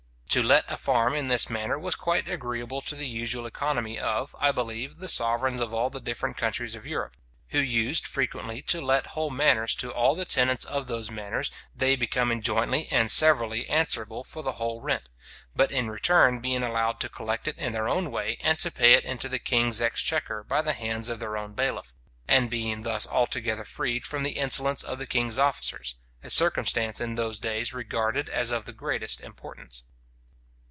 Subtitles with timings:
[0.35, 4.33] }To let a farm in this manner, was quite agreeable to the usual economy of,
[4.39, 7.17] I believe, the sovereigns of all the different countries of Europe,
[7.49, 11.97] who used frequently to let whole manors to all the tenants of those manors, they
[11.97, 15.09] becoming jointly and severally answerable for the whole rent;
[15.53, 18.93] but in return being allowed to collect it in their own way, and to pay
[18.93, 21.91] it into the king's exchequer by the hands of their own bailiff,
[22.25, 27.15] and being thus altogether freed from the insolence of the king's officers; a circumstance in
[27.15, 29.83] those days regarded as of the greatest importance.